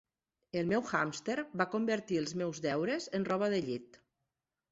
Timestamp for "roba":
3.31-3.51